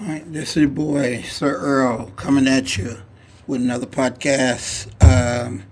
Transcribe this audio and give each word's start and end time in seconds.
All 0.00 0.06
right, 0.06 0.32
this 0.32 0.50
is 0.50 0.56
your 0.58 0.68
boy, 0.68 1.22
Sir 1.22 1.56
Earl, 1.56 2.12
coming 2.14 2.46
at 2.46 2.76
you 2.78 2.98
with 3.48 3.60
another 3.60 3.86
podcast. 3.86 4.86
Um, 5.02 5.64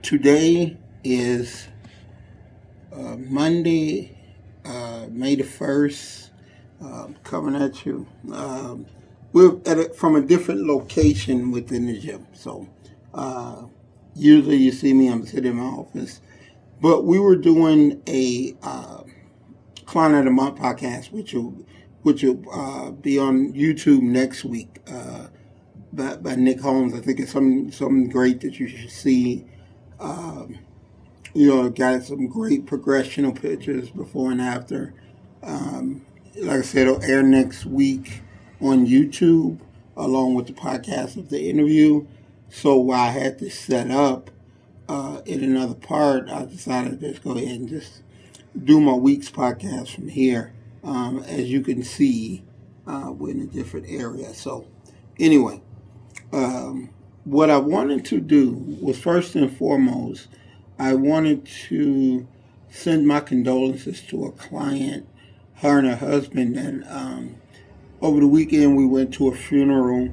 today 0.00 0.78
is 1.02 1.68
uh, 2.94 3.16
Monday, 3.18 4.16
uh, 4.64 5.04
May 5.10 5.34
the 5.34 5.42
1st, 5.42 6.30
um, 6.80 7.14
coming 7.24 7.60
at 7.60 7.84
you. 7.84 8.06
Um, 8.32 8.86
we're 9.34 9.58
at 9.66 9.78
a, 9.78 9.92
from 9.92 10.16
a 10.16 10.22
different 10.22 10.64
location 10.66 11.50
within 11.50 11.84
the 11.84 11.98
gym. 11.98 12.26
So 12.32 12.66
uh, 13.12 13.64
usually 14.14 14.56
you 14.56 14.72
see 14.72 14.94
me, 14.94 15.08
I'm 15.08 15.26
sitting 15.26 15.50
in 15.50 15.56
my 15.58 15.64
office. 15.64 16.22
But 16.80 17.04
we 17.04 17.18
were 17.18 17.36
doing 17.36 18.02
a 18.08 18.56
uh, 18.62 19.02
Client 19.84 20.14
of 20.14 20.24
the 20.24 20.30
Month 20.30 20.58
podcast, 20.58 21.12
which 21.12 21.34
will 21.34 21.66
which 22.04 22.22
will 22.22 22.42
uh, 22.52 22.90
be 22.90 23.18
on 23.18 23.52
YouTube 23.54 24.02
next 24.02 24.44
week 24.44 24.78
uh, 24.86 25.26
by, 25.92 26.16
by, 26.16 26.36
Nick 26.36 26.60
Holmes. 26.60 26.94
I 26.94 27.00
think 27.00 27.18
it's 27.18 27.32
something 27.32 27.72
something 27.72 28.08
great 28.10 28.42
that 28.42 28.60
you 28.60 28.68
should 28.68 28.90
see. 28.90 29.46
Um, 29.98 30.58
you 31.32 31.48
know, 31.48 31.68
got 31.70 32.02
some 32.02 32.28
great 32.28 32.66
progressional 32.66 33.34
pictures 33.40 33.88
before 33.88 34.30
and 34.30 34.40
after. 34.40 34.94
Um, 35.42 36.04
like 36.36 36.58
I 36.58 36.62
said, 36.62 36.86
it'll 36.86 37.02
air 37.02 37.22
next 37.22 37.64
week 37.64 38.20
on 38.60 38.86
YouTube 38.86 39.58
along 39.96 40.34
with 40.34 40.46
the 40.46 40.52
podcast 40.52 41.16
of 41.16 41.30
the 41.30 41.48
interview. 41.48 42.06
So 42.50 42.76
while 42.76 43.08
I 43.08 43.10
had 43.12 43.38
this 43.38 43.58
set 43.58 43.90
up 43.90 44.30
uh, 44.90 45.22
in 45.24 45.42
another 45.42 45.74
part, 45.74 46.28
I 46.28 46.44
decided 46.44 47.00
to 47.00 47.10
just 47.10 47.24
go 47.24 47.32
ahead 47.32 47.60
and 47.60 47.68
just 47.68 48.02
do 48.62 48.78
my 48.78 48.92
week's 48.92 49.30
podcast 49.30 49.94
from 49.94 50.08
here. 50.08 50.52
Um, 50.84 51.20
as 51.20 51.50
you 51.50 51.62
can 51.62 51.82
see, 51.82 52.44
uh, 52.86 53.10
we're 53.10 53.30
in 53.30 53.40
a 53.40 53.46
different 53.46 53.86
area. 53.88 54.34
So, 54.34 54.66
anyway, 55.18 55.62
um, 56.32 56.90
what 57.24 57.48
I 57.48 57.56
wanted 57.56 58.04
to 58.06 58.20
do 58.20 58.52
was 58.80 58.98
first 58.98 59.34
and 59.34 59.54
foremost, 59.56 60.28
I 60.78 60.94
wanted 60.94 61.46
to 61.68 62.26
send 62.68 63.06
my 63.06 63.20
condolences 63.20 64.02
to 64.02 64.26
a 64.26 64.32
client, 64.32 65.08
her 65.56 65.78
and 65.78 65.88
her 65.88 65.96
husband. 65.96 66.56
And 66.56 66.84
um, 66.88 67.36
over 68.02 68.20
the 68.20 68.28
weekend, 68.28 68.76
we 68.76 68.84
went 68.84 69.14
to 69.14 69.28
a 69.28 69.34
funeral 69.34 70.12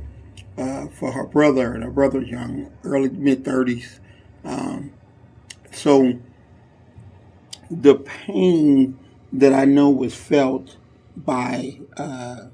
uh, 0.58 0.88
for 0.88 1.12
her 1.12 1.26
brother, 1.26 1.74
and 1.74 1.84
her 1.84 1.92
brother's 1.92 2.30
young, 2.30 2.72
early 2.84 3.10
mid 3.10 3.44
30s. 3.44 4.00
Um, 4.46 4.94
so, 5.72 6.14
the 7.70 7.96
pain 7.96 8.98
that 9.34 9.54
I 9.54 9.66
know 9.66 9.90
was 9.90 10.16
felt 10.16 10.78
by 11.16 11.80
uh, 11.98 12.48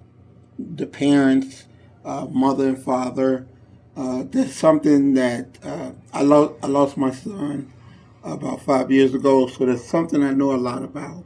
the 0.60 0.86
parents, 0.88 1.66
uh, 2.06 2.28
mother 2.32 2.68
and 2.70 2.80
father. 2.80 3.48
Uh, 3.96 4.24
that's 4.30 4.54
something 4.56 5.14
that 5.16 5.58
uh, 5.64 5.92
I, 6.14 6.24
lo- 6.24 6.58
I 6.64 6.68
lost 6.68 6.98
my 6.98 7.12
son 7.12 7.74
about 8.24 8.62
five 8.62 8.92
years 8.92 9.14
ago, 9.14 9.48
so 9.48 9.66
that's 9.66 9.86
something 9.86 10.24
I 10.24 10.32
know 10.34 10.54
a 10.54 10.58
lot 10.58 10.84
about. 10.84 11.26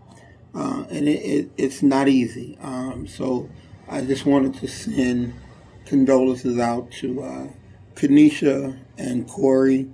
Uh, 0.54 0.86
and 0.90 1.08
it, 1.08 1.22
it, 1.24 1.52
it's 1.58 1.84
not 1.84 2.08
easy. 2.08 2.58
Um, 2.62 3.08
so 3.08 3.50
I 3.90 4.02
just 4.02 4.26
wanted 4.26 4.56
to 4.56 4.68
send 4.68 5.34
condolences 5.86 6.60
out 6.60 6.92
to 6.94 7.24
uh, 7.24 7.48
Kanisha 7.96 8.80
and 8.98 9.28
Corey 9.28 9.90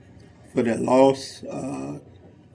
for 0.54 0.64
their 0.64 0.78
loss. 0.78 1.44
Uh, 1.44 2.00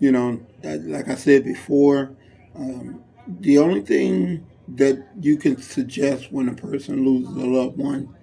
you 0.01 0.13
know, 0.13 0.41
like 0.63 1.09
I 1.09 1.15
said 1.15 1.45
before, 1.45 2.17
um, 2.55 3.03
the 3.27 3.59
only 3.59 3.81
thing 3.81 4.47
that 4.69 5.07
you 5.21 5.37
can 5.37 5.61
suggest 5.61 6.33
when 6.33 6.49
a 6.49 6.55
person 6.55 7.05
loses 7.05 7.35
a 7.37 7.47
loved 7.47 7.77
one, 7.77 8.15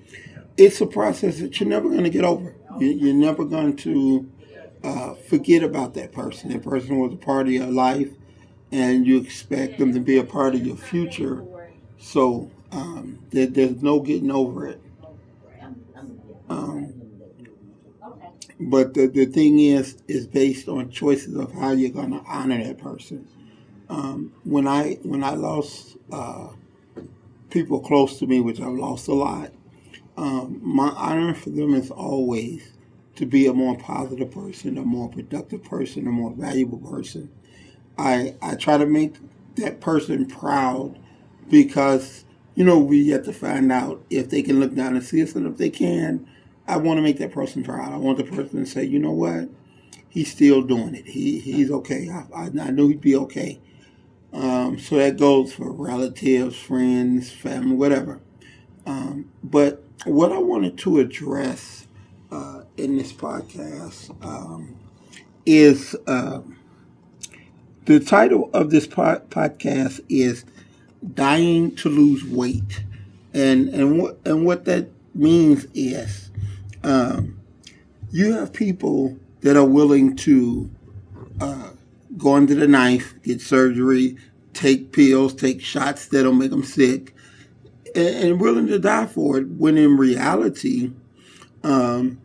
it's 0.58 0.82
a 0.82 0.86
process 0.86 1.40
that 1.40 1.60
you're 1.60 1.70
never 1.70 1.90
going 1.90 2.04
to 2.04 2.10
get 2.10 2.24
over. 2.24 2.56
You're 2.80 3.14
never 3.14 3.45
going 3.45 3.76
to 3.78 4.30
uh, 4.84 5.14
forget 5.14 5.64
about 5.64 5.94
that 5.95 6.12
person. 6.12 6.52
That 6.52 6.64
person 6.64 6.98
was 6.98 7.14
a 7.14 7.18
part 7.18 7.48
of 7.48 7.54
your 7.54 7.68
life, 7.68 8.10
and 8.72 9.06
you 9.06 9.18
expect 9.20 9.80
them 9.80 9.94
to 9.94 10.00
be 10.00 10.18
a 10.18 10.23
part 10.23 10.56
of 10.56 10.66
your 10.66 10.78
future. 10.78 11.44
So 11.98 12.52
um, 12.72 13.20
there, 13.32 13.48
there's 13.48 13.82
no 13.82 14.00
getting 14.00 14.32
over 14.32 14.68
it. 14.68 14.82
Um, 16.50 16.94
but 18.60 18.94
the, 18.94 19.08
the 19.08 19.26
thing 19.26 19.60
is, 19.60 20.02
is 20.08 20.28
based 20.28 20.68
on 20.68 20.89
choices 20.89 21.36
of 21.36 21.54
how 21.54 21.72
you're 21.72 21.92
going 21.92 22.12
to 22.12 22.22
honor 22.28 22.62
that 22.64 22.78
person. 22.78 23.28
Um, 23.89 24.33
when 24.44 24.67
I 24.67 25.00
when 25.04 25.23
I 25.23 25.32
lost 25.32 25.98
uh, 26.11 26.50
people 27.50 27.80
close 27.80 28.20
to 28.20 28.27
me, 28.27 28.42
which 28.42 28.61
I've 28.61 28.73
lost 28.73 29.08
a 29.08 29.14
lot, 29.14 29.52
um, 30.17 30.60
my 30.64 30.89
honor 30.89 31.33
for 31.33 31.50
them 31.50 31.73
is 31.73 31.92
always 31.92 32.73
to 33.16 33.26
be 33.26 33.48
a 33.48 33.54
more 33.54 33.77
positive 33.77 34.32
person, 34.32 34.77
a 34.77 34.83
more 34.83 35.10
productive 35.10 35.64
person, 35.64 36.08
a 36.08 36.11
more 36.11 36.32
valuable 36.32 36.77
person. 36.80 37.32
I 37.98 38.36
I 38.42 38.55
try 38.55 38.77
to 38.77 38.86
make 38.86 39.16
that 39.55 39.82
person 39.82 40.26
proud 40.26 41.00
because 41.50 42.26
you 42.56 42.64
know 42.66 42.80
we 42.80 43.10
have 43.10 43.26
to 43.26 43.33
find 43.33 43.71
out 43.71 44.04
if 44.10 44.30
they 44.30 44.42
can 44.42 44.60
look 44.60 44.76
down 44.76 44.95
and 44.95 45.04
see 45.04 45.23
us, 45.23 45.36
and 45.36 45.48
if 45.48 45.58
they 45.58 45.70
can, 45.70 46.27
I 46.67 46.77
want 46.77 46.98
to 46.98 47.02
make 47.02 47.17
that 47.20 47.32
person 47.32 47.64
proud. 47.64 47.92
I 47.94 47.98
want 47.98 48.17
the 48.17 48.23
person 48.23 48.60
to 48.60 48.66
say, 48.66 48.83
you 48.83 49.00
know 49.00 49.11
what, 49.11 49.50
he's 50.10 50.32
still 50.32 50.61
doing 50.61 50.95
it. 50.95 51.08
He 51.08 51.39
he's 51.39 51.71
okay. 51.71 52.10
I, 52.10 52.26
I, 52.36 52.45
I 52.45 52.71
knew 52.71 52.89
he'd 52.89 53.02
be 53.02 53.16
okay. 53.16 53.60
Um, 54.34 54.78
so 54.80 54.98
that 54.98 55.17
goes 55.17 55.54
for 55.54 55.72
relatives, 55.72 56.56
friends, 56.56 57.32
family, 57.32 57.76
whatever. 57.76 58.22
Um, 58.86 59.32
but 59.44 59.84
what 60.06 60.32
I 60.32 60.38
wanted 60.38 60.78
to 60.80 61.00
address 61.00 61.88
uh, 62.32 62.64
in 62.78 62.98
this 62.98 63.12
podcast 63.12 64.12
um, 64.23 64.76
is 65.45 65.95
uh, 66.08 66.42
the 67.86 68.00
title 68.00 68.50
of 68.54 68.70
this 68.70 68.88
po- 68.88 69.22
podcast 69.30 70.02
is 70.10 70.45
"Dying 71.16 71.76
to 71.78 71.89
Lose 71.89 72.23
Weight," 72.23 72.84
and 73.34 73.70
and 73.70 74.00
what 74.00 74.20
and 74.26 74.45
what 74.45 74.66
that 74.66 74.89
means 75.16 75.66
is 75.73 76.30
um, 76.84 77.39
you 78.12 78.34
have 78.34 78.54
people 78.54 79.18
that 79.42 79.58
are 79.58 79.66
willing 79.66 80.16
to 80.18 80.70
uh, 81.42 81.72
go 82.17 82.36
under 82.36 82.55
the 82.55 82.67
knife, 82.67 83.14
get 83.23 83.42
surgery, 83.42 84.17
take 84.53 84.92
pills, 84.92 85.33
take 85.33 85.61
shots 85.61 86.08
that'll 86.08 86.33
make 86.33 86.52
them 86.52 86.64
sick, 86.64 87.14
and, 87.95 88.15
and 88.15 88.42
willing 88.42 88.67
to 88.67 88.80
die 88.80 89.05
for 89.05 89.37
it. 89.37 89.47
When 89.47 89.77
in 89.77 89.97
reality, 89.97 90.92
um, 91.64 92.20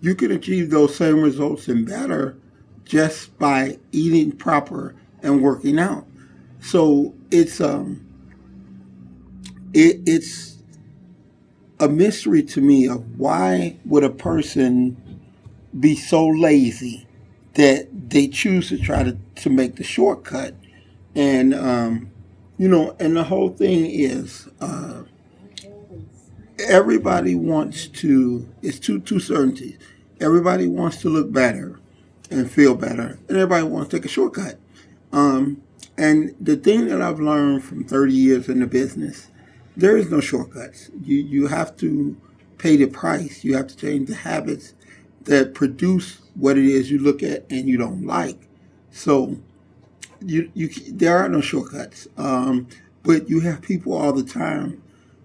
you 0.00 0.14
can 0.14 0.32
achieve 0.32 0.70
those 0.70 0.96
same 0.96 1.20
results 1.20 1.68
and 1.68 1.86
better 1.86 2.36
just 2.84 3.36
by 3.38 3.78
eating 3.92 4.32
proper 4.32 4.94
and 5.22 5.42
working 5.42 5.78
out. 5.78 6.06
So 6.60 7.14
it's 7.30 7.60
um, 7.60 8.06
it, 9.72 10.00
it's 10.06 10.58
a 11.80 11.88
mystery 11.88 12.42
to 12.42 12.60
me 12.60 12.86
of 12.88 13.18
why 13.18 13.76
would 13.84 14.04
a 14.04 14.10
person 14.10 14.96
be 15.78 15.96
so 15.96 16.26
lazy 16.26 17.06
that 17.54 17.88
they 18.10 18.28
choose 18.28 18.68
to 18.70 18.78
try 18.78 19.02
to, 19.02 19.16
to 19.36 19.50
make 19.50 19.76
the 19.76 19.84
shortcut 19.84 20.54
and 21.14 21.54
um, 21.54 22.10
you 22.58 22.68
know 22.68 22.96
and 23.00 23.16
the 23.16 23.24
whole 23.24 23.50
thing 23.50 23.86
is 23.86 24.48
uh, 24.60 25.02
everybody 26.68 27.34
wants 27.34 27.88
to 27.88 28.48
it's 28.62 28.78
two 28.78 29.00
two 29.00 29.20
certainties 29.20 29.78
everybody 30.20 30.66
wants 30.68 30.98
to 31.02 31.08
look 31.08 31.32
better 31.32 31.80
and 32.30 32.50
feel 32.50 32.74
better 32.74 33.18
and 33.28 33.38
everybody 33.38 33.64
wants 33.64 33.90
to 33.90 33.98
take 33.98 34.06
a 34.06 34.08
shortcut 34.08 34.58
um, 35.12 35.62
and 35.98 36.34
the 36.40 36.56
thing 36.56 36.86
that 36.88 37.02
i've 37.02 37.20
learned 37.20 37.64
from 37.64 37.84
30 37.84 38.12
years 38.14 38.48
in 38.48 38.60
the 38.60 38.66
business 38.66 39.28
there 39.76 39.96
is 39.96 40.10
no 40.10 40.20
shortcuts. 40.20 40.90
You 41.02 41.16
you 41.18 41.46
have 41.48 41.76
to 41.78 42.16
pay 42.58 42.76
the 42.76 42.86
price. 42.86 43.44
You 43.44 43.56
have 43.56 43.68
to 43.68 43.76
change 43.76 44.08
the 44.08 44.16
habits 44.16 44.74
that 45.24 45.54
produce 45.54 46.20
what 46.34 46.58
it 46.58 46.64
is 46.64 46.90
you 46.90 46.98
look 46.98 47.22
at 47.22 47.44
and 47.50 47.68
you 47.68 47.76
don't 47.76 48.06
like. 48.06 48.48
So 48.90 49.36
you 50.20 50.50
you 50.54 50.68
there 50.92 51.16
are 51.18 51.28
no 51.28 51.40
shortcuts. 51.40 52.08
Um, 52.16 52.68
but 53.02 53.28
you 53.28 53.40
have 53.40 53.62
people 53.62 53.94
all 53.94 54.12
the 54.12 54.22
time. 54.22 54.82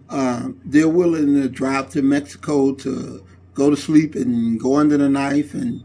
Um, 0.09 0.59
they're 0.65 0.89
willing 0.89 1.35
to 1.35 1.49
drive 1.49 1.89
to 1.91 2.01
Mexico 2.01 2.73
to 2.75 3.23
go 3.53 3.69
to 3.69 3.75
sleep 3.75 4.15
and 4.15 4.59
go 4.59 4.77
under 4.77 4.97
the 4.97 5.09
knife 5.09 5.53
and 5.53 5.83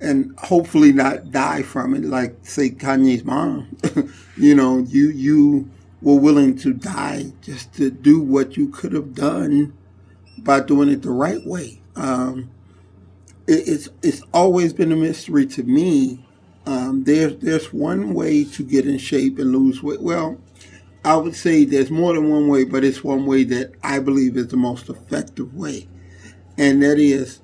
and 0.00 0.38
hopefully 0.38 0.92
not 0.92 1.32
die 1.32 1.62
from 1.62 1.94
it, 1.94 2.04
like 2.04 2.36
say 2.42 2.70
Kanye's 2.70 3.24
mom. 3.24 3.76
you 4.36 4.54
know, 4.54 4.78
you 4.78 5.10
you 5.10 5.70
were 6.00 6.14
willing 6.14 6.56
to 6.58 6.72
die 6.72 7.32
just 7.42 7.74
to 7.74 7.90
do 7.90 8.20
what 8.20 8.56
you 8.56 8.68
could 8.68 8.92
have 8.92 9.14
done 9.14 9.76
by 10.38 10.60
doing 10.60 10.88
it 10.88 11.02
the 11.02 11.10
right 11.10 11.44
way. 11.44 11.80
Um, 11.96 12.50
it's 13.48 13.88
it's 14.02 14.22
always 14.34 14.72
been 14.72 14.92
a 14.92 14.96
mystery 14.96 15.46
to 15.46 15.62
me. 15.62 16.24
Um, 16.66 17.04
there's 17.04 17.36
there's 17.38 17.72
one 17.72 18.14
way 18.14 18.44
to 18.44 18.62
get 18.62 18.86
in 18.86 18.98
shape 18.98 19.38
and 19.38 19.52
lose 19.52 19.82
weight. 19.82 20.02
Well, 20.02 20.38
I 21.04 21.16
would 21.16 21.34
say 21.34 21.64
there's 21.64 21.90
more 21.90 22.12
than 22.14 22.28
one 22.28 22.48
way, 22.48 22.64
but 22.64 22.84
it's 22.84 23.02
one 23.02 23.24
way 23.24 23.44
that 23.44 23.72
I 23.82 23.98
believe 24.00 24.36
is 24.36 24.48
the 24.48 24.56
most 24.56 24.88
effective 24.88 25.54
way. 25.54 25.88
And 26.58 26.82
that 26.82 26.98
is 26.98 27.40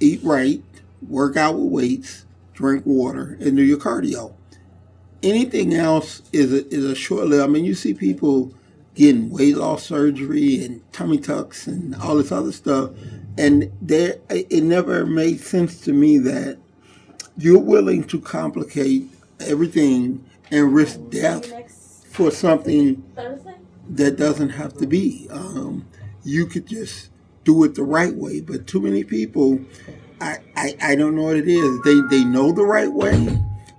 eat 0.00 0.20
right, 0.22 0.62
work 1.08 1.36
out 1.36 1.54
with 1.56 1.72
weights, 1.72 2.26
drink 2.52 2.84
water, 2.84 3.38
and 3.40 3.56
do 3.56 3.62
your 3.62 3.78
cardio. 3.78 4.34
Anything 5.22 5.74
else 5.74 6.22
is 6.32 6.52
a, 6.52 6.66
is 6.68 6.84
a 6.84 6.94
short 6.94 7.26
lived. 7.26 7.42
I 7.42 7.46
mean, 7.46 7.64
you 7.64 7.74
see 7.74 7.94
people 7.94 8.52
getting 8.94 9.30
weight 9.30 9.56
loss 9.56 9.84
surgery 9.84 10.64
and 10.64 10.82
tummy 10.92 11.18
tucks 11.18 11.66
and 11.66 11.94
all 11.96 12.16
this 12.16 12.32
other 12.32 12.52
stuff, 12.52 12.90
and 13.38 13.70
there 13.80 14.16
it 14.28 14.64
never 14.64 15.06
made 15.06 15.40
sense 15.40 15.80
to 15.82 15.92
me 15.92 16.18
that 16.18 16.58
you're 17.38 17.60
willing 17.60 18.02
to 18.02 18.20
complicate 18.20 19.04
everything 19.40 20.28
and 20.50 20.74
risk 20.74 20.98
death 21.08 21.52
for 22.10 22.32
something 22.32 23.02
that 23.88 24.16
doesn't 24.16 24.50
have 24.50 24.76
to 24.76 24.86
be. 24.86 25.28
Um, 25.30 25.86
you 26.24 26.46
could 26.46 26.66
just 26.66 27.10
do 27.44 27.62
it 27.62 27.76
the 27.76 27.84
right 27.84 28.14
way, 28.14 28.40
but 28.40 28.66
too 28.66 28.80
many 28.80 29.04
people, 29.04 29.60
I, 30.20 30.38
I, 30.56 30.76
I 30.82 30.94
don't 30.96 31.14
know 31.14 31.22
what 31.22 31.36
it 31.36 31.48
is. 31.48 31.80
They 31.82 32.00
they 32.10 32.24
know 32.24 32.50
the 32.50 32.64
right 32.64 32.92
way, 32.92 33.38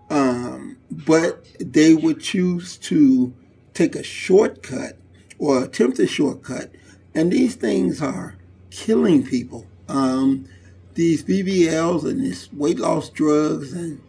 um, 0.09 0.77
but 0.89 1.45
they 1.59 1.93
would 1.93 2.21
choose 2.21 2.77
to 2.77 3.33
take 3.73 3.95
a 3.95 4.03
shortcut 4.03 4.97
or 5.37 5.65
attempt 5.65 5.99
a 5.99 6.07
shortcut, 6.07 6.71
and 7.13 7.29
these 7.29 7.55
things 7.55 8.01
are 8.01 8.38
killing 8.69 9.25
people. 9.25 9.65
Um, 9.87 10.47
these 10.93 11.23
BBLs 11.23 12.03
and 12.03 12.21
these 12.23 12.51
weight 12.53 12.79
loss 12.79 13.09
drugs 13.09 13.73
and 13.73 14.01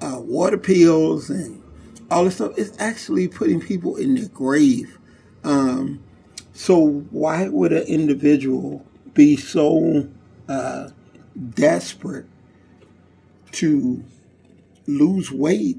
uh, 0.00 0.20
water 0.20 0.58
pills 0.58 1.30
and 1.30 1.62
all 2.10 2.24
this 2.24 2.36
stuff 2.36 2.56
is 2.58 2.76
actually 2.78 3.28
putting 3.28 3.60
people 3.60 3.96
in 3.96 4.14
their 4.14 4.28
grave. 4.28 4.98
Um, 5.44 6.02
so 6.52 7.04
why 7.10 7.48
would 7.48 7.72
an 7.72 7.84
individual 7.84 8.84
be 9.14 9.36
so 9.36 10.08
uh, 10.48 10.90
desperate 11.54 12.26
to 13.52 14.04
lose 14.86 15.32
weight 15.32 15.78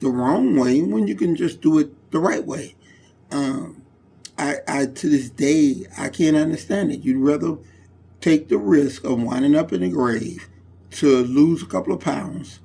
the 0.00 0.08
wrong 0.08 0.56
way 0.56 0.82
when 0.82 1.06
you 1.08 1.14
can 1.14 1.34
just 1.34 1.60
do 1.60 1.78
it 1.78 2.10
the 2.10 2.18
right 2.18 2.44
way? 2.44 2.74
Um, 3.30 3.82
I, 4.38 4.56
I 4.68 4.86
to 4.86 5.08
this 5.08 5.30
day 5.30 5.86
I 5.98 6.08
can't 6.08 6.36
understand 6.36 6.92
it. 6.92 7.00
You'd 7.00 7.18
rather 7.24 7.58
take 8.20 8.48
the 8.48 8.58
risk 8.58 9.04
of 9.04 9.22
winding 9.22 9.56
up 9.56 9.72
in 9.72 9.82
the 9.82 9.88
grave 9.90 10.48
to 10.92 11.22
lose 11.24 11.62
a 11.62 11.66
couple 11.66 11.92
of 11.92 12.00
pounds 12.00 12.60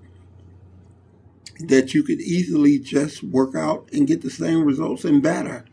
that 1.60 1.94
you 1.94 2.04
could 2.04 2.20
easily 2.22 2.80
just 2.80 3.24
work 3.24 3.56
out 3.56 3.88
and 3.94 4.08
get 4.08 4.22
the 4.22 4.30
same 4.30 4.64
results 4.64 5.06
and 5.06 5.22
better 5.22 5.66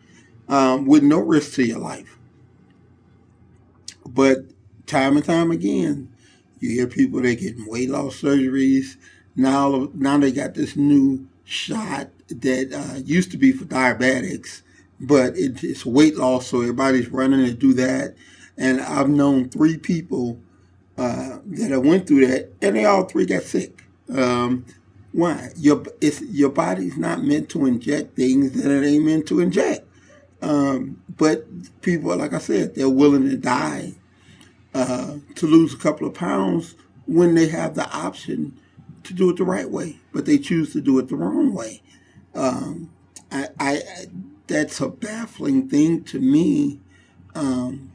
um, 0.48 0.86
with 0.86 1.02
no 1.02 1.18
risk 1.18 1.54
to 1.54 1.64
your 1.66 1.78
life. 1.78 2.18
But 4.06 4.38
time 4.86 5.16
and 5.16 5.24
time 5.24 5.50
again, 5.50 6.12
you 6.60 6.70
hear 6.70 6.86
people 6.86 7.20
they 7.22 7.36
getting 7.36 7.66
weight 7.68 7.90
loss 7.90 8.20
surgeries. 8.20 8.96
Now, 9.36 9.90
now 9.94 10.18
they 10.18 10.32
got 10.32 10.54
this 10.54 10.76
new 10.76 11.28
shot 11.44 12.10
that 12.28 12.72
uh, 12.72 13.00
used 13.04 13.30
to 13.32 13.38
be 13.38 13.52
for 13.52 13.64
diabetics, 13.64 14.62
but 15.00 15.34
it's 15.36 15.86
weight 15.86 16.16
loss, 16.16 16.48
so 16.48 16.60
everybody's 16.60 17.08
running 17.08 17.44
to 17.46 17.52
do 17.52 17.72
that. 17.74 18.16
And 18.56 18.80
I've 18.80 19.08
known 19.08 19.48
three 19.48 19.78
people 19.78 20.40
uh, 20.96 21.38
that 21.46 21.70
have 21.70 21.84
went 21.84 22.06
through 22.06 22.26
that, 22.26 22.52
and 22.60 22.76
they 22.76 22.84
all 22.84 23.04
three 23.04 23.26
got 23.26 23.42
sick. 23.42 23.84
Um, 24.12 24.66
why? 25.12 25.50
Your 25.56 25.84
it's 26.00 26.20
your 26.22 26.50
body's 26.50 26.96
not 26.96 27.22
meant 27.22 27.48
to 27.50 27.66
inject 27.66 28.16
things 28.16 28.52
that 28.52 28.70
it 28.70 28.86
ain't 28.86 29.04
meant 29.04 29.26
to 29.28 29.40
inject. 29.40 29.86
Um, 30.42 31.02
but 31.16 31.46
people, 31.82 32.16
like 32.16 32.32
I 32.32 32.38
said, 32.38 32.74
they're 32.74 32.88
willing 32.88 33.28
to 33.28 33.36
die 33.36 33.94
uh, 34.74 35.16
to 35.36 35.46
lose 35.46 35.74
a 35.74 35.78
couple 35.78 36.06
of 36.06 36.14
pounds 36.14 36.74
when 37.06 37.34
they 37.34 37.48
have 37.48 37.74
the 37.74 37.88
option 37.90 38.58
to 39.04 39.14
do 39.14 39.30
it 39.30 39.36
the 39.36 39.44
right 39.44 39.70
way, 39.70 39.98
but 40.12 40.26
they 40.26 40.38
choose 40.38 40.72
to 40.72 40.80
do 40.80 40.98
it 40.98 41.08
the 41.08 41.16
wrong 41.16 41.54
way. 41.54 41.82
Um, 42.34 42.90
I, 43.32 43.48
I, 43.58 43.82
that's 44.48 44.80
a 44.80 44.88
baffling 44.88 45.68
thing 45.68 46.04
to 46.04 46.20
me. 46.20 46.80
Um, 47.34 47.92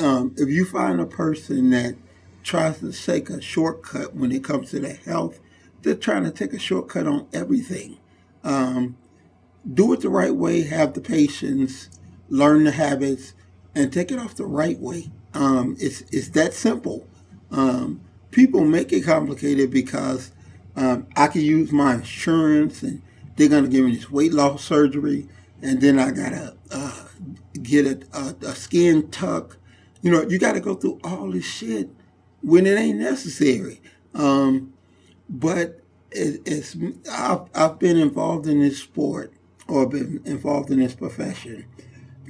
um, 0.00 0.34
if 0.38 0.48
you 0.48 0.64
find 0.64 1.00
a 1.00 1.06
person 1.06 1.70
that 1.70 1.96
tries 2.42 2.80
to 2.80 2.92
take 2.92 3.30
a 3.30 3.40
shortcut 3.40 4.14
when 4.14 4.32
it 4.32 4.44
comes 4.44 4.70
to 4.70 4.80
their 4.80 4.96
health, 4.96 5.40
they're 5.82 5.94
trying 5.94 6.24
to 6.24 6.30
take 6.30 6.52
a 6.52 6.58
shortcut 6.58 7.06
on 7.06 7.26
everything. 7.32 7.98
Um, 8.44 8.96
do 9.72 9.92
it 9.92 10.00
the 10.00 10.08
right 10.10 10.34
way, 10.34 10.62
have 10.62 10.94
the 10.94 11.00
patience, 11.00 11.88
learn 12.28 12.64
the 12.64 12.72
habits, 12.72 13.34
and 13.74 13.92
take 13.92 14.10
it 14.10 14.18
off 14.18 14.34
the 14.36 14.46
right 14.46 14.78
way. 14.78 15.10
Um, 15.34 15.76
it's, 15.80 16.02
it's 16.12 16.28
that 16.30 16.54
simple. 16.54 17.06
Um, 17.50 18.00
people 18.30 18.64
make 18.64 18.92
it 18.92 19.02
complicated 19.04 19.70
because 19.70 20.32
um, 20.76 21.06
I 21.16 21.28
can 21.28 21.42
use 21.42 21.72
my 21.72 21.94
insurance 21.94 22.82
and 22.82 23.02
they're 23.36 23.48
going 23.48 23.64
to 23.64 23.70
give 23.70 23.84
me 23.84 23.96
this 23.96 24.10
weight 24.10 24.32
loss 24.32 24.64
surgery, 24.64 25.28
and 25.60 25.80
then 25.80 25.98
I 25.98 26.10
got 26.10 26.30
to 26.30 26.56
uh, 26.70 27.04
get 27.62 27.86
a, 27.86 28.18
a, 28.18 28.48
a 28.48 28.54
skin 28.54 29.10
tuck. 29.10 29.58
You 30.02 30.10
know, 30.10 30.22
you 30.22 30.38
got 30.38 30.52
to 30.52 30.60
go 30.60 30.74
through 30.74 31.00
all 31.04 31.30
this 31.30 31.44
shit 31.44 31.88
when 32.42 32.66
it 32.66 32.78
ain't 32.78 32.98
necessary. 32.98 33.80
Um, 34.14 34.74
but 35.28 35.80
it, 36.10 36.42
it's 36.44 36.76
I've, 37.10 37.42
I've 37.54 37.78
been 37.78 37.96
involved 37.96 38.46
in 38.46 38.60
this 38.60 38.78
sport 38.78 39.32
or 39.68 39.88
been 39.88 40.20
involved 40.24 40.70
in 40.70 40.80
this 40.80 40.94
profession 40.94 41.64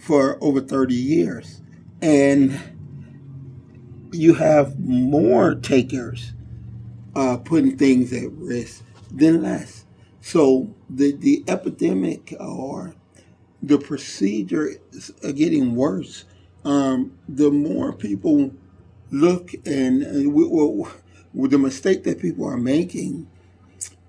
for 0.02 0.38
over 0.42 0.60
30 0.60 0.94
years. 0.94 1.62
And 2.00 2.60
you 4.12 4.34
have 4.34 4.78
more 4.78 5.54
takers 5.54 6.32
uh, 7.14 7.38
putting 7.38 7.76
things 7.76 8.12
at 8.12 8.30
risk 8.32 8.84
than 9.10 9.42
less. 9.42 9.84
So 10.20 10.74
the, 10.96 11.12
the 11.12 11.44
epidemic 11.48 12.34
or 12.40 12.94
the 13.62 13.78
procedure 13.78 14.70
is 14.92 15.10
getting 15.34 15.76
worse. 15.76 16.24
Um, 16.64 17.18
the 17.28 17.50
more 17.50 17.92
people 17.92 18.52
look 19.10 19.52
and, 19.66 20.02
and 20.02 20.34
we, 20.34 20.46
well, 20.46 20.92
the 21.34 21.58
mistake 21.58 22.04
that 22.04 22.20
people 22.20 22.46
are 22.46 22.58
making 22.58 23.26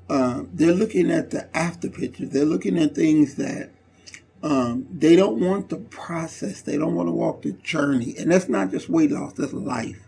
uh, 0.10 0.44
they're 0.54 0.74
looking 0.74 1.12
at 1.12 1.32
the 1.32 1.56
after 1.58 1.90
picture. 1.90 2.26
They're 2.28 2.46
looking 2.46 2.78
at 2.80 2.96
things 2.96 3.36
that 3.36 3.72
um, 4.44 4.88
they 4.92 5.16
don't 5.16 5.40
want 5.42 5.70
the 5.70 5.78
process. 5.78 6.62
They 6.62 6.78
don't 6.78 6.96
want 6.96 7.08
to 7.10 7.14
walk 7.14 7.44
the 7.44 7.54
journey. 7.54 8.16
And 8.20 8.32
that's 8.32 8.50
not 8.50 8.72
just 8.72 8.90
weight 8.90 9.12
loss, 9.12 9.34
that's 9.34 9.54
life. 9.54 10.02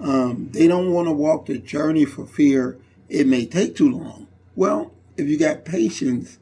Um, 0.00 0.50
they 0.52 0.68
don't 0.68 0.92
want 0.92 1.08
to 1.08 1.12
walk 1.12 1.46
the 1.46 1.58
journey 1.58 2.04
for 2.06 2.26
fear 2.26 2.78
it 3.08 3.26
may 3.26 3.46
take 3.46 3.76
too 3.76 3.90
long. 3.90 4.28
Well, 4.56 4.92
if 5.16 5.28
you 5.28 5.38
got 5.38 5.64
patience, 5.64 6.38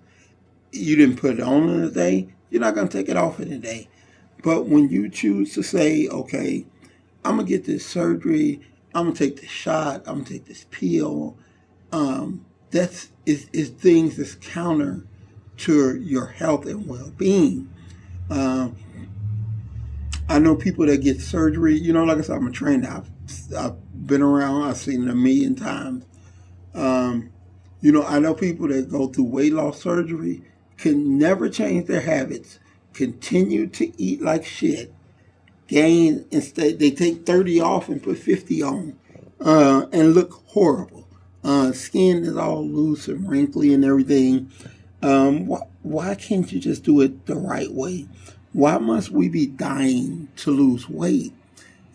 you 0.72 0.96
didn't 0.96 1.16
put 1.16 1.34
it 1.34 1.40
on 1.40 1.68
in 1.68 1.84
a 1.84 1.90
day, 1.90 2.28
you're 2.50 2.60
not 2.60 2.74
going 2.74 2.88
to 2.88 2.96
take 2.96 3.08
it 3.08 3.16
off 3.16 3.40
in 3.40 3.52
a 3.52 3.58
day. 3.58 3.88
But 4.42 4.66
when 4.66 4.88
you 4.88 5.08
choose 5.08 5.54
to 5.54 5.62
say, 5.62 6.08
okay, 6.08 6.66
I'm 7.24 7.36
going 7.36 7.46
to 7.46 7.50
get 7.50 7.64
this 7.64 7.86
surgery, 7.86 8.60
I'm 8.94 9.04
going 9.04 9.16
to 9.16 9.24
take 9.26 9.40
this 9.40 9.50
shot, 9.50 10.02
I'm 10.06 10.16
going 10.16 10.24
to 10.26 10.32
take 10.34 10.44
this 10.46 10.66
pill, 10.70 11.36
um, 11.92 12.44
that's 12.70 13.10
is, 13.24 13.48
is 13.52 13.70
things 13.70 14.16
that's 14.16 14.34
counter 14.34 15.06
to 15.58 15.96
your 15.96 16.26
health 16.26 16.66
and 16.66 16.86
well-being. 16.86 17.70
Um, 18.28 18.76
I 20.28 20.38
know 20.38 20.56
people 20.56 20.86
that 20.86 20.98
get 20.98 21.20
surgery. 21.20 21.78
You 21.78 21.92
know, 21.92 22.04
like 22.04 22.18
I 22.18 22.22
said, 22.22 22.36
I'm 22.36 22.46
a 22.46 22.50
trainer. 22.50 22.88
I've, 22.88 23.54
I've 23.56 24.06
been 24.06 24.22
around. 24.22 24.62
I've 24.62 24.76
seen 24.76 25.04
it 25.04 25.10
a 25.10 25.14
million 25.14 25.54
times. 25.54 26.04
Um, 26.74 27.30
you 27.84 27.92
know, 27.92 28.02
I 28.02 28.18
know 28.18 28.32
people 28.32 28.68
that 28.68 28.88
go 28.90 29.08
through 29.08 29.24
weight 29.24 29.52
loss 29.52 29.82
surgery 29.82 30.40
can 30.78 31.18
never 31.18 31.50
change 31.50 31.86
their 31.86 32.00
habits, 32.00 32.58
continue 32.94 33.66
to 33.66 33.92
eat 34.02 34.22
like 34.22 34.42
shit, 34.46 34.90
gain 35.68 36.24
instead 36.30 36.78
they 36.78 36.90
take 36.90 37.26
30 37.26 37.60
off 37.60 37.90
and 37.90 38.02
put 38.02 38.16
50 38.16 38.62
on, 38.62 38.96
uh, 39.38 39.84
and 39.92 40.14
look 40.14 40.32
horrible. 40.46 41.06
Uh, 41.44 41.72
skin 41.72 42.24
is 42.24 42.38
all 42.38 42.66
loose 42.66 43.06
and 43.06 43.28
wrinkly 43.28 43.74
and 43.74 43.84
everything. 43.84 44.50
Um, 45.02 45.46
wh- 45.46 45.84
why 45.84 46.14
can't 46.14 46.50
you 46.50 46.60
just 46.60 46.84
do 46.84 47.02
it 47.02 47.26
the 47.26 47.36
right 47.36 47.70
way? 47.70 48.08
Why 48.54 48.78
must 48.78 49.10
we 49.10 49.28
be 49.28 49.46
dying 49.46 50.28
to 50.36 50.50
lose 50.50 50.88
weight? 50.88 51.34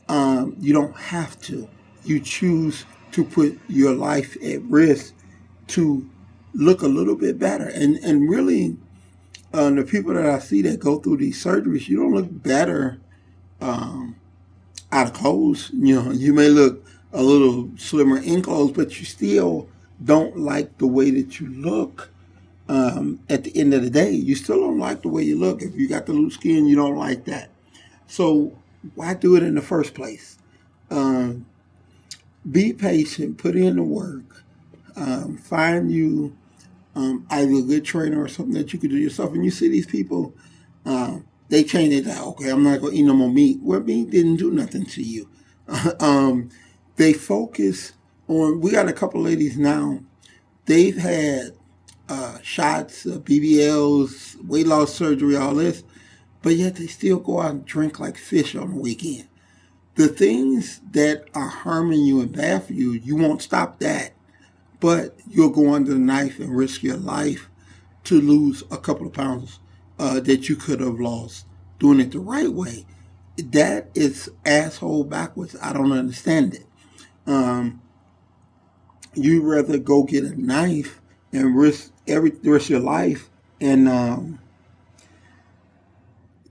Um, 0.08 0.56
you 0.60 0.72
don't 0.72 0.96
have 0.96 1.42
to. 1.42 1.68
You 2.06 2.20
choose 2.20 2.86
to 3.14 3.26
put 3.26 3.58
your 3.68 3.96
life 3.96 4.38
at 4.44 4.62
risk 4.66 5.16
to 5.70 6.10
look 6.54 6.82
a 6.82 6.88
little 6.88 7.16
bit 7.16 7.40
better. 7.40 7.68
And 7.68 7.98
and 7.98 8.30
really, 8.30 8.78
uh, 9.54 9.70
the 9.72 9.84
people 9.84 10.14
that 10.14 10.26
I 10.26 10.40
see 10.40 10.62
that 10.64 10.80
go 10.80 11.00
through 11.00 11.18
these 11.18 11.44
surgeries, 11.44 11.88
you 11.88 11.98
don't 11.98 12.14
look 12.14 12.28
better 12.30 13.00
um, 13.62 14.16
out 14.92 15.08
of 15.08 15.14
clothes. 15.14 15.72
You 15.74 16.02
know, 16.02 16.12
you 16.12 16.34
may 16.34 16.50
look 16.50 16.86
a 17.14 17.22
little 17.22 17.70
slimmer 17.78 18.20
in 18.20 18.42
clothes, 18.42 18.72
but 18.72 19.00
you 19.00 19.06
still 19.06 19.68
don't 20.04 20.38
like 20.38 20.78
the 20.78 20.88
way 20.88 21.12
that 21.12 21.40
you 21.40 21.48
look 21.50 22.10
um, 22.70 23.20
at 23.28 23.44
the 23.44 23.58
end 23.58 23.74
of 23.74 23.82
the 23.82 23.90
day, 23.90 24.12
you 24.12 24.36
still 24.36 24.60
don't 24.60 24.78
like 24.78 25.02
the 25.02 25.10
way 25.10 25.24
you 25.24 25.38
look. 25.38 25.64
If 25.64 25.76
you 25.76 25.90
got 25.90 26.06
the 26.06 26.14
loose 26.14 26.36
skin, 26.36 26.68
you 26.68 26.76
don't 26.76 26.96
like 26.96 27.26
that. 27.26 27.50
So 28.08 28.54
why 28.94 29.16
do 29.16 29.36
it 29.36 29.44
in 29.44 29.56
the 29.56 29.62
first 29.62 29.96
place? 29.96 30.38
Um, 30.92 31.48
be 32.50 32.72
patient, 32.72 33.40
put 33.40 33.56
in 33.56 33.76
the 33.76 33.84
work, 33.84 34.44
um, 35.00 35.38
find 35.38 35.92
you 35.92 36.36
um, 36.96 37.26
either 37.30 37.54
a 37.54 37.62
good 37.62 37.86
trainer 37.86 38.22
or 38.22 38.28
something 38.28 38.54
that 38.56 38.74
you 38.74 38.80
could 38.80 38.90
do 38.90 38.98
yourself. 38.98 39.34
And 39.34 39.46
you 39.46 39.52
see 39.52 39.70
these 39.70 39.86
people, 39.86 40.34
uh, 40.86 41.20
they 41.48 41.64
change 41.64 41.94
it 41.94 42.08
out. 42.08 42.28
Okay, 42.28 42.50
I'm 42.50 42.64
not 42.64 42.82
going 42.82 42.94
to 42.94 43.00
eat 43.00 43.04
no 43.04 43.14
more 43.14 43.30
meat. 43.30 43.60
Well, 43.62 43.80
meat 43.80 44.10
didn't 44.10 44.38
do 44.38 44.52
nothing 44.52 44.86
to 44.86 45.02
you. 45.02 45.30
um, 46.00 46.50
they 46.98 47.14
focus 47.14 47.94
on, 48.28 48.60
we 48.60 48.72
got 48.72 48.90
a 48.90 48.94
couple 48.94 49.22
ladies 49.22 49.58
now, 49.58 50.00
they've 50.66 50.98
had 50.98 51.54
uh, 52.10 52.40
shots, 52.42 53.06
uh, 53.06 53.20
BBLs, 53.20 54.44
weight 54.46 54.68
loss 54.68 54.94
surgery, 54.94 55.38
all 55.38 55.56
this, 55.56 55.84
but 56.42 56.56
yet 56.56 56.76
they 56.76 56.88
still 56.88 57.20
go 57.20 57.40
out 57.40 57.52
and 57.52 57.66
drink 57.66 58.00
like 58.00 58.18
fish 58.18 58.56
on 58.56 58.72
the 58.72 58.80
weekend. 58.80 59.28
The 59.96 60.08
things 60.08 60.82
that 60.92 61.26
are 61.34 61.48
harming 61.48 62.06
you 62.06 62.22
and 62.22 62.32
bad 62.32 62.64
for 62.64 62.74
you, 62.74 62.92
you 62.92 63.16
won't 63.16 63.42
stop 63.42 63.80
that 63.80 64.14
but 64.80 65.18
you'll 65.28 65.50
go 65.50 65.74
under 65.74 65.94
the 65.94 66.00
knife 66.00 66.40
and 66.40 66.56
risk 66.56 66.84
your 66.84 66.98
life 66.98 67.50
to 68.06 68.20
lose 68.20 68.64
a 68.72 68.78
couple 68.78 69.06
of 69.08 69.14
pounds 69.14 69.60
uh, 69.98 70.20
that 70.22 70.50
you 70.50 70.56
could 70.56 70.80
have 70.80 71.00
lost 71.00 71.46
doing 71.80 72.00
it 72.00 72.12
the 72.12 72.20
right 72.20 72.52
way. 72.52 72.86
That 73.38 73.90
is 73.96 74.30
asshole 74.46 75.06
backwards. 75.06 75.56
I 75.62 75.74
don't 75.74 75.92
understand 75.92 76.56
it. 76.56 76.66
Um, 77.26 77.82
you 79.14 79.42
rather 79.42 79.78
go 79.78 80.04
get 80.04 80.24
a 80.24 80.40
knife 80.42 81.02
and 81.32 81.58
risk 81.58 81.92
every 82.08 82.32
of 82.44 82.70
your 82.70 82.80
life 82.80 83.30
and 83.62 83.88
um, 83.88 84.40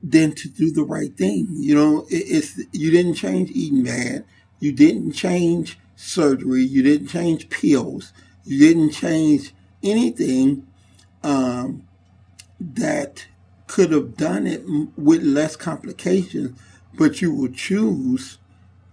than 0.03 0.33
to 0.33 0.49
do 0.49 0.71
the 0.71 0.83
right 0.83 1.17
thing. 1.17 1.49
You 1.51 1.75
know, 1.75 2.07
it, 2.09 2.17
it's 2.17 2.61
you 2.73 2.91
didn't 2.91 3.15
change 3.15 3.51
eating 3.53 3.85
bad. 3.85 4.25
You 4.61 4.73
didn't 4.73 5.13
change 5.13 5.79
surgery. 5.99 6.63
You 6.63 6.83
didn't 6.83 7.09
change 7.09 7.51
pills. 7.51 8.13
You 8.45 8.61
didn't 8.61 8.93
change 8.93 9.53
anything 9.83 10.67
um, 11.23 11.87
that 12.61 13.27
could 13.67 13.93
have 13.93 14.17
done 14.17 14.47
it 14.47 14.63
with 14.97 15.23
less 15.23 15.57
complications, 15.57 16.59
but 16.95 17.21
you 17.21 17.35
will 17.35 17.51
choose 17.51 18.39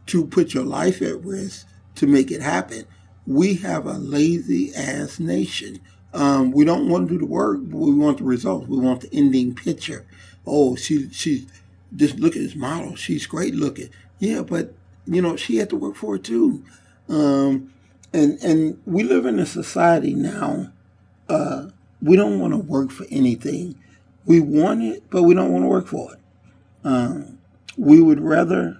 to 0.07 0.25
put 0.25 0.53
your 0.53 0.65
life 0.65 1.01
at 1.01 1.23
risk 1.23 1.67
to 1.95 2.07
make 2.07 2.31
it 2.31 2.41
happen. 2.41 2.85
We 3.27 3.55
have 3.55 3.85
a 3.85 3.93
lazy 3.93 4.73
ass 4.75 5.19
nation. 5.19 5.79
Um, 6.13 6.51
we 6.51 6.65
don't 6.65 6.89
want 6.89 7.07
to 7.07 7.13
do 7.13 7.19
the 7.19 7.25
work, 7.25 7.59
but 7.63 7.77
we 7.77 7.93
want 7.93 8.17
the 8.19 8.23
results. 8.23 8.67
We 8.67 8.77
want 8.77 9.01
the 9.01 9.09
ending 9.13 9.55
picture. 9.55 10.05
Oh, 10.45 10.75
she 10.75 11.09
she 11.11 11.47
just 11.95 12.19
look 12.19 12.35
at 12.35 12.41
this 12.41 12.55
model. 12.55 12.95
She's 12.95 13.25
great 13.25 13.55
looking. 13.55 13.89
Yeah, 14.19 14.41
but 14.41 14.73
you 15.05 15.21
know 15.21 15.35
she 15.35 15.57
had 15.57 15.69
to 15.71 15.75
work 15.75 15.95
for 15.95 16.15
it 16.15 16.23
too. 16.23 16.63
Um, 17.09 17.73
and 18.13 18.39
and 18.43 18.81
we 18.85 19.03
live 19.03 19.25
in 19.25 19.39
a 19.39 19.45
society 19.45 20.13
now. 20.13 20.71
Uh, 21.27 21.67
we 22.01 22.15
don't 22.15 22.39
want 22.39 22.53
to 22.53 22.57
work 22.57 22.91
for 22.91 23.05
anything. 23.09 23.75
We 24.25 24.39
want 24.39 24.83
it, 24.83 25.03
but 25.09 25.23
we 25.23 25.33
don't 25.33 25.51
want 25.51 25.63
to 25.63 25.67
work 25.67 25.87
for 25.87 26.13
it. 26.13 26.19
Um, 26.83 27.39
we 27.77 28.01
would 28.01 28.21
rather 28.21 28.79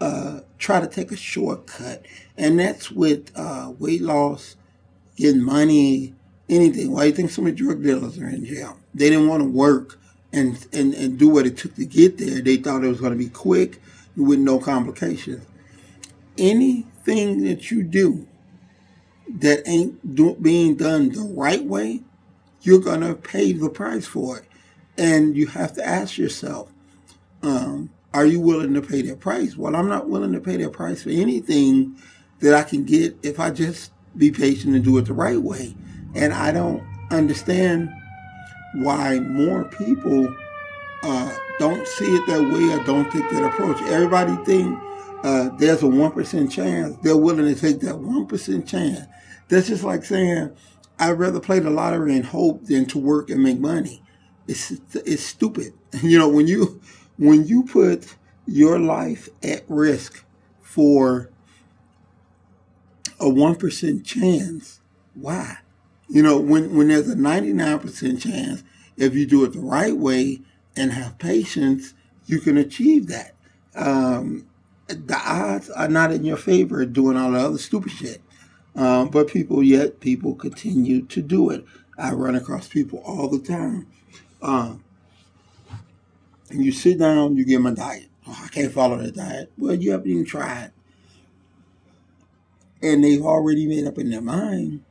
uh, 0.00 0.40
try 0.58 0.80
to 0.80 0.86
take 0.86 1.12
a 1.12 1.16
shortcut, 1.16 2.04
and 2.36 2.58
that's 2.58 2.90
with 2.90 3.30
uh, 3.36 3.72
weight 3.78 4.02
loss, 4.02 4.56
getting 5.16 5.42
money, 5.42 6.14
anything. 6.48 6.92
Why 6.92 7.02
do 7.02 7.08
you 7.08 7.14
think 7.14 7.30
so 7.30 7.42
many 7.42 7.54
drug 7.54 7.82
dealers 7.82 8.18
are 8.18 8.28
in 8.28 8.44
jail? 8.44 8.78
They 8.94 9.10
didn't 9.10 9.28
want 9.28 9.42
to 9.42 9.48
work 9.48 9.98
and, 10.32 10.64
and, 10.72 10.94
and 10.94 11.18
do 11.18 11.28
what 11.28 11.46
it 11.46 11.56
took 11.56 11.74
to 11.76 11.84
get 11.84 12.18
there. 12.18 12.40
They 12.40 12.56
thought 12.56 12.84
it 12.84 12.88
was 12.88 13.00
going 13.00 13.12
to 13.12 13.18
be 13.18 13.28
quick 13.28 13.80
with 14.16 14.38
no 14.38 14.58
complications. 14.58 15.44
Anything 17.06 17.44
that 17.44 17.70
you 17.70 17.82
do 17.82 18.28
that 19.38 19.66
ain't 19.66 20.14
do, 20.14 20.34
being 20.36 20.76
done 20.76 21.10
the 21.10 21.22
right 21.22 21.64
way, 21.64 22.02
you're 22.60 22.80
going 22.80 23.00
to 23.00 23.14
pay 23.14 23.52
the 23.52 23.68
price 23.68 24.06
for 24.06 24.38
it. 24.38 24.44
And 24.96 25.36
you 25.36 25.46
have 25.48 25.72
to 25.74 25.86
ask 25.86 26.18
yourself, 26.18 26.70
um, 27.42 27.90
are 28.14 28.26
you 28.26 28.40
willing 28.40 28.74
to 28.74 28.82
pay 28.82 29.02
that 29.02 29.20
price? 29.20 29.56
Well, 29.56 29.74
I'm 29.74 29.88
not 29.88 30.08
willing 30.08 30.32
to 30.32 30.40
pay 30.40 30.58
that 30.58 30.72
price 30.72 31.02
for 31.02 31.10
anything 31.10 31.96
that 32.40 32.54
I 32.54 32.62
can 32.62 32.84
get 32.84 33.16
if 33.22 33.40
I 33.40 33.50
just 33.50 33.90
be 34.16 34.30
patient 34.30 34.74
and 34.74 34.84
do 34.84 34.98
it 34.98 35.06
the 35.06 35.14
right 35.14 35.40
way. 35.40 35.74
And 36.14 36.32
I 36.32 36.52
don't 36.52 36.82
understand 37.10 37.90
why 38.74 39.18
more 39.20 39.64
people 39.64 40.34
uh, 41.02 41.36
don't 41.58 41.86
see 41.88 42.14
it 42.14 42.26
that 42.26 42.42
way 42.42 42.72
or 42.72 42.84
don't 42.84 43.10
take 43.10 43.28
that 43.30 43.44
approach. 43.44 43.80
Everybody 43.82 44.36
think 44.44 44.78
uh, 45.22 45.50
there's 45.56 45.82
a 45.82 45.86
1% 45.86 46.50
chance. 46.50 46.96
They're 47.02 47.16
willing 47.16 47.52
to 47.52 47.60
take 47.60 47.80
that 47.80 47.94
1% 47.94 48.66
chance. 48.66 49.00
That's 49.48 49.68
just 49.68 49.84
like 49.84 50.04
saying, 50.04 50.50
I'd 50.98 51.12
rather 51.12 51.40
play 51.40 51.58
the 51.58 51.70
lottery 51.70 52.16
and 52.16 52.24
hope 52.26 52.64
than 52.64 52.86
to 52.86 52.98
work 52.98 53.30
and 53.30 53.42
make 53.42 53.58
money. 53.58 54.02
It's, 54.48 54.72
it's 54.94 55.22
stupid. 55.22 55.74
You 56.02 56.18
know, 56.18 56.28
when 56.28 56.46
you, 56.46 56.80
when 57.18 57.46
you 57.46 57.64
put 57.64 58.16
your 58.46 58.78
life 58.78 59.28
at 59.42 59.62
risk 59.68 60.24
for 60.62 61.30
a 63.20 63.26
1% 63.26 64.04
chance, 64.04 64.80
why? 65.14 65.58
You 66.08 66.22
know, 66.22 66.38
when, 66.38 66.74
when 66.74 66.88
there's 66.88 67.10
a 67.10 67.14
99% 67.14 68.20
chance, 68.22 68.64
if 68.96 69.14
you 69.14 69.26
do 69.26 69.44
it 69.44 69.52
the 69.52 69.60
right 69.60 69.96
way 69.96 70.40
and 70.74 70.92
have 70.92 71.18
patience, 71.18 71.94
you 72.26 72.40
can 72.40 72.56
achieve 72.56 73.08
that. 73.08 73.34
Um, 73.74 74.46
the 74.94 75.16
odds 75.16 75.70
are 75.70 75.88
not 75.88 76.12
in 76.12 76.24
your 76.24 76.36
favor 76.36 76.84
doing 76.84 77.16
all 77.16 77.32
the 77.32 77.38
other 77.38 77.58
stupid 77.58 77.92
shit. 77.92 78.22
Um, 78.74 79.08
but 79.08 79.28
people, 79.28 79.62
yet 79.62 80.00
people 80.00 80.34
continue 80.34 81.02
to 81.06 81.22
do 81.22 81.50
it. 81.50 81.64
I 81.98 82.12
run 82.12 82.34
across 82.34 82.68
people 82.68 83.02
all 83.04 83.28
the 83.28 83.38
time. 83.38 83.86
Um, 84.40 84.82
and 86.50 86.64
you 86.64 86.72
sit 86.72 86.98
down, 86.98 87.36
you 87.36 87.44
give 87.44 87.62
them 87.62 87.72
a 87.72 87.76
diet. 87.76 88.08
Oh, 88.26 88.40
I 88.44 88.48
can't 88.48 88.72
follow 88.72 88.96
that 88.98 89.14
diet. 89.14 89.52
Well, 89.58 89.74
you 89.74 89.92
haven't 89.92 90.10
even 90.10 90.24
tried. 90.24 90.72
And 92.82 93.04
they've 93.04 93.22
already 93.22 93.66
made 93.66 93.86
up 93.86 93.98
in 93.98 94.10
their 94.10 94.20
mind, 94.20 94.84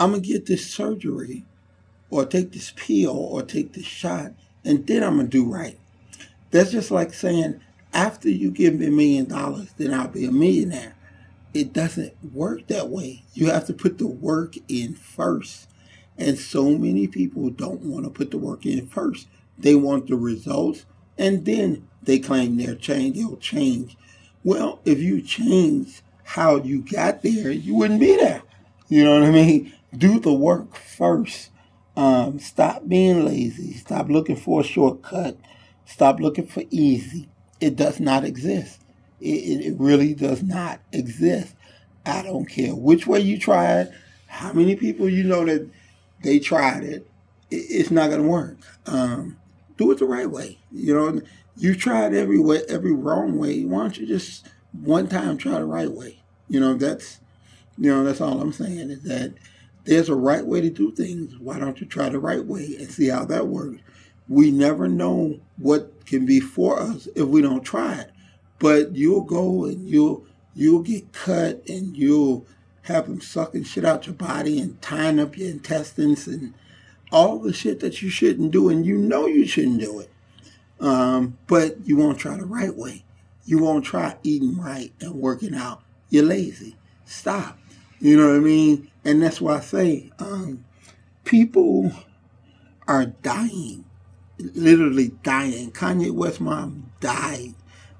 I'm 0.00 0.10
going 0.10 0.22
to 0.22 0.28
get 0.28 0.46
this 0.46 0.72
surgery 0.72 1.44
or 2.10 2.24
take 2.24 2.52
this 2.52 2.72
pill 2.76 3.16
or 3.16 3.42
take 3.42 3.72
this 3.72 3.84
shot, 3.84 4.32
and 4.64 4.86
then 4.86 5.02
I'm 5.02 5.16
going 5.16 5.30
to 5.30 5.44
do 5.44 5.50
right. 5.50 5.78
That's 6.50 6.70
just 6.70 6.90
like 6.90 7.12
saying, 7.12 7.60
after 7.92 8.28
you 8.28 8.50
give 8.50 8.74
me 8.74 8.86
a 8.86 8.90
million 8.90 9.26
dollars, 9.26 9.70
then 9.76 9.94
I'll 9.94 10.08
be 10.08 10.24
a 10.24 10.32
millionaire. 10.32 10.96
It 11.54 11.72
doesn't 11.72 12.14
work 12.32 12.66
that 12.68 12.88
way. 12.88 13.24
You 13.34 13.50
have 13.50 13.66
to 13.66 13.72
put 13.72 13.98
the 13.98 14.06
work 14.06 14.54
in 14.68 14.94
first. 14.94 15.68
And 16.16 16.38
so 16.38 16.70
many 16.76 17.06
people 17.06 17.50
don't 17.50 17.80
want 17.82 18.04
to 18.04 18.10
put 18.10 18.30
the 18.30 18.38
work 18.38 18.66
in 18.66 18.86
first. 18.88 19.28
They 19.56 19.74
want 19.74 20.08
the 20.08 20.16
results 20.16 20.84
and 21.16 21.44
then 21.44 21.88
they 22.02 22.18
claim 22.18 22.56
they're 22.56 22.74
change, 22.74 23.16
they'll 23.16 23.36
change. 23.36 23.96
Well, 24.44 24.80
if 24.84 25.00
you 25.00 25.20
change 25.20 26.02
how 26.24 26.56
you 26.56 26.82
got 26.82 27.22
there, 27.22 27.50
you 27.50 27.74
wouldn't 27.74 28.00
be 28.00 28.16
there. 28.16 28.42
You 28.88 29.04
know 29.04 29.20
what 29.20 29.28
I 29.28 29.32
mean? 29.32 29.72
Do 29.96 30.20
the 30.20 30.32
work 30.32 30.76
first. 30.76 31.50
Um, 31.96 32.38
stop 32.38 32.88
being 32.88 33.24
lazy. 33.24 33.74
Stop 33.74 34.08
looking 34.08 34.36
for 34.36 34.60
a 34.60 34.64
shortcut. 34.64 35.36
Stop 35.84 36.20
looking 36.20 36.46
for 36.46 36.62
easy. 36.70 37.28
It 37.60 37.76
does 37.76 38.00
not 38.00 38.24
exist. 38.24 38.80
It, 39.20 39.66
it 39.66 39.74
really 39.78 40.14
does 40.14 40.42
not 40.42 40.80
exist. 40.92 41.54
I 42.06 42.22
don't 42.22 42.46
care 42.46 42.74
which 42.74 43.06
way 43.06 43.20
you 43.20 43.38
try 43.38 43.80
it, 43.80 43.92
how 44.28 44.52
many 44.52 44.76
people 44.76 45.08
you 45.08 45.24
know 45.24 45.44
that 45.44 45.68
they 46.22 46.38
tried 46.38 46.84
it. 46.84 47.06
it 47.50 47.56
it's 47.56 47.90
not 47.90 48.10
going 48.10 48.22
to 48.22 48.28
work. 48.28 48.56
Um, 48.86 49.36
do 49.76 49.90
it 49.92 49.98
the 49.98 50.06
right 50.06 50.30
way. 50.30 50.58
You 50.72 50.94
know, 50.94 51.20
you 51.56 51.74
tried 51.74 52.14
every 52.14 52.38
way, 52.38 52.62
every 52.68 52.92
wrong 52.92 53.38
way. 53.38 53.64
Why 53.64 53.78
don't 53.82 53.98
you 53.98 54.06
just 54.06 54.46
one 54.72 55.08
time 55.08 55.36
try 55.36 55.58
the 55.58 55.64
right 55.64 55.90
way? 55.90 56.20
You 56.48 56.60
know, 56.60 56.74
that's 56.74 57.20
you 57.76 57.90
know 57.90 58.04
that's 58.04 58.20
all 58.20 58.40
I'm 58.40 58.52
saying 58.52 58.90
is 58.90 59.02
that 59.02 59.34
there's 59.84 60.08
a 60.08 60.14
right 60.14 60.44
way 60.44 60.60
to 60.60 60.70
do 60.70 60.92
things. 60.92 61.38
Why 61.38 61.58
don't 61.58 61.80
you 61.80 61.86
try 61.86 62.08
the 62.08 62.18
right 62.18 62.44
way 62.44 62.76
and 62.78 62.90
see 62.90 63.08
how 63.08 63.24
that 63.26 63.48
works? 63.48 63.80
We 64.28 64.50
never 64.50 64.88
know 64.88 65.40
what 65.56 66.06
can 66.06 66.26
be 66.26 66.40
for 66.40 66.80
us 66.80 67.08
if 67.14 67.26
we 67.26 67.42
don't 67.42 67.62
try 67.62 68.00
it. 68.00 68.10
But 68.58 68.94
you'll 68.96 69.22
go 69.22 69.64
and 69.64 69.88
you'll 69.88 70.26
you'll 70.54 70.82
get 70.82 71.12
cut 71.12 71.62
and 71.68 71.96
you'll 71.96 72.46
have 72.82 73.06
them 73.06 73.20
sucking 73.20 73.64
shit 73.64 73.84
out 73.84 74.06
your 74.06 74.14
body 74.14 74.58
and 74.60 74.80
tying 74.82 75.20
up 75.20 75.36
your 75.36 75.50
intestines 75.50 76.26
and 76.26 76.54
all 77.12 77.38
the 77.38 77.52
shit 77.52 77.80
that 77.80 78.02
you 78.02 78.10
shouldn't 78.10 78.50
do 78.50 78.68
and 78.68 78.84
you 78.84 78.98
know 78.98 79.26
you 79.26 79.46
shouldn't 79.46 79.80
do 79.80 80.00
it. 80.00 80.10
Um, 80.80 81.38
but 81.46 81.76
you 81.86 81.96
won't 81.96 82.18
try 82.18 82.36
the 82.36 82.46
right 82.46 82.74
way. 82.74 83.04
You 83.44 83.58
won't 83.58 83.84
try 83.84 84.16
eating 84.22 84.58
right 84.58 84.92
and 85.00 85.14
working 85.14 85.54
out. 85.54 85.82
You're 86.10 86.24
lazy. 86.24 86.76
Stop. 87.04 87.58
You 88.00 88.16
know 88.16 88.28
what 88.28 88.36
I 88.36 88.40
mean? 88.40 88.90
And 89.04 89.22
that's 89.22 89.40
why 89.40 89.56
I 89.56 89.60
say, 89.60 90.10
um, 90.18 90.64
people 91.24 91.92
are 92.86 93.06
dying, 93.06 93.84
literally 94.38 95.08
dying. 95.22 95.70
Kanye 95.72 96.10
West 96.10 96.40
mom 96.40 96.90
died. 97.00 97.54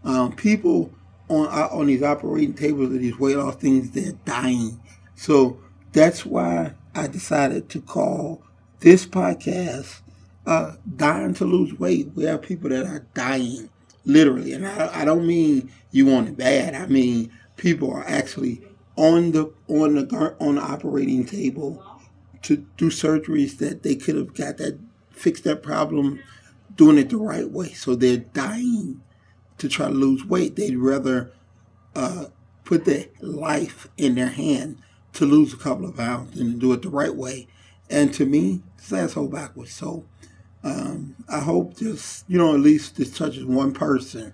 Um, 0.04 0.32
people 0.32 0.92
on 1.28 1.46
on 1.46 1.86
these 1.86 2.02
operating 2.02 2.54
tables 2.54 2.92
of 2.92 3.00
these 3.00 3.18
weight 3.18 3.36
loss 3.36 3.56
things, 3.56 3.90
they're 3.90 4.12
dying. 4.24 4.80
So 5.16 5.58
that's 5.92 6.24
why 6.24 6.74
I 6.94 7.06
decided 7.06 7.68
to 7.70 7.80
call 7.80 8.42
this 8.80 9.06
podcast 9.06 10.00
uh, 10.46 10.76
"Dying 10.96 11.34
to 11.34 11.44
Lose 11.44 11.78
Weight." 11.78 12.12
We 12.14 12.24
have 12.24 12.42
people 12.42 12.70
that 12.70 12.86
are 12.86 13.06
dying, 13.14 13.68
literally, 14.04 14.52
and 14.52 14.66
I, 14.66 15.02
I 15.02 15.04
don't 15.04 15.26
mean 15.26 15.70
you 15.90 16.06
want 16.06 16.28
it 16.28 16.36
bad. 16.36 16.74
I 16.74 16.86
mean 16.86 17.30
people 17.56 17.92
are 17.92 18.06
actually 18.06 18.62
on 18.96 19.32
the 19.32 19.52
on 19.68 19.94
the 19.94 20.36
on 20.40 20.56
the 20.56 20.62
operating 20.62 21.24
table 21.24 21.84
to 22.42 22.56
do 22.76 22.88
surgeries 22.88 23.58
that 23.58 23.82
they 23.82 23.94
could 23.94 24.16
have 24.16 24.34
got 24.34 24.56
that 24.58 24.78
fixed 25.18 25.44
that 25.44 25.62
problem 25.62 26.20
doing 26.74 26.98
it 26.98 27.10
the 27.10 27.16
right 27.16 27.50
way. 27.50 27.72
So 27.72 27.94
they're 27.94 28.18
dying 28.18 29.00
to 29.58 29.68
try 29.68 29.88
to 29.88 29.92
lose 29.92 30.24
weight. 30.24 30.56
They'd 30.56 30.76
rather 30.76 31.32
uh, 31.94 32.26
put 32.64 32.84
their 32.84 33.06
life 33.20 33.88
in 33.96 34.14
their 34.14 34.28
hand 34.28 34.78
to 35.14 35.24
lose 35.24 35.52
a 35.52 35.56
couple 35.56 35.86
of 35.86 35.96
pounds 35.96 36.38
and 36.38 36.60
do 36.60 36.72
it 36.72 36.82
the 36.82 36.90
right 36.90 37.14
way. 37.14 37.48
And 37.90 38.12
to 38.14 38.26
me, 38.26 38.62
it's 38.76 38.92
asshole 38.92 39.28
backwards. 39.28 39.72
So 39.72 40.04
um, 40.62 41.16
I 41.28 41.40
hope 41.40 41.74
this, 41.74 42.24
you 42.28 42.38
know, 42.38 42.54
at 42.54 42.60
least 42.60 42.96
this 42.96 43.16
touches 43.16 43.44
one 43.44 43.72
person, 43.72 44.32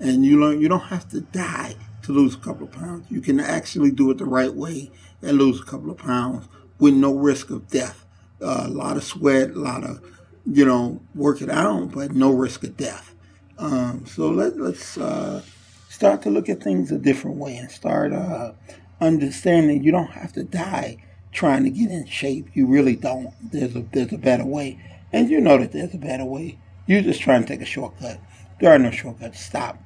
and 0.00 0.24
you 0.24 0.40
learn 0.40 0.60
you 0.60 0.68
don't 0.68 0.80
have 0.80 1.08
to 1.10 1.20
die 1.20 1.76
to 2.02 2.12
lose 2.12 2.34
a 2.34 2.38
couple 2.38 2.66
of 2.66 2.72
pounds. 2.72 3.06
You 3.10 3.20
can 3.20 3.38
actually 3.40 3.90
do 3.90 4.10
it 4.10 4.18
the 4.18 4.24
right 4.24 4.52
way 4.52 4.90
and 5.22 5.38
lose 5.38 5.60
a 5.60 5.64
couple 5.64 5.90
of 5.90 5.98
pounds 5.98 6.48
with 6.78 6.94
no 6.94 7.14
risk 7.14 7.50
of 7.50 7.68
death. 7.68 8.04
Uh, 8.40 8.64
a 8.66 8.68
lot 8.68 8.96
of 8.96 9.04
sweat, 9.04 9.50
a 9.50 9.58
lot 9.58 9.84
of, 9.84 10.02
you 10.46 10.64
know, 10.64 11.00
work 11.14 11.40
it 11.40 11.50
out, 11.50 11.92
but 11.92 12.12
no 12.12 12.32
risk 12.32 12.64
of 12.64 12.76
death. 12.76 13.14
Um, 13.58 14.04
so 14.06 14.28
let, 14.28 14.58
let's 14.58 14.98
uh, 14.98 15.42
start 15.88 16.22
to 16.22 16.30
look 16.30 16.48
at 16.48 16.62
things 16.62 16.90
a 16.90 16.98
different 16.98 17.36
way 17.36 17.56
and 17.56 17.70
start 17.70 18.12
uh, 18.12 18.52
understanding 19.00 19.82
you 19.82 19.92
don't 19.92 20.10
have 20.10 20.32
to 20.32 20.44
die 20.44 20.98
trying 21.32 21.64
to 21.64 21.70
get 21.70 21.90
in 21.90 22.06
shape. 22.06 22.48
You 22.54 22.66
really 22.66 22.96
don't. 22.96 23.32
There's 23.42 23.76
a 23.76 23.80
there's 23.92 24.12
a 24.12 24.18
better 24.18 24.44
way, 24.44 24.78
and 25.12 25.30
you 25.30 25.40
know 25.40 25.58
that 25.58 25.72
there's 25.72 25.94
a 25.94 25.98
better 25.98 26.24
way. 26.24 26.58
You're 26.86 27.02
just 27.02 27.20
trying 27.20 27.42
to 27.42 27.48
take 27.48 27.62
a 27.62 27.66
shortcut. 27.66 28.20
There 28.60 28.72
are 28.72 28.78
no 28.78 28.90
shortcuts. 28.90 29.40
Stop. 29.40 29.78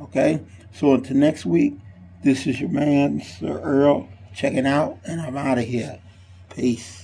Okay. 0.00 0.40
So 0.72 0.94
until 0.94 1.16
next 1.16 1.46
week, 1.46 1.74
this 2.22 2.46
is 2.46 2.60
your 2.60 2.70
man, 2.70 3.20
Sir 3.22 3.60
Earl, 3.60 4.08
checking 4.34 4.66
out, 4.66 4.98
and 5.04 5.20
I'm 5.20 5.36
out 5.36 5.58
of 5.58 5.64
here. 5.64 6.00
Peace. 6.50 7.03